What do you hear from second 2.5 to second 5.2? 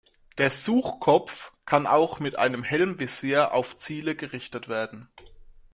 Helmvisier auf Ziele gerichtet werden.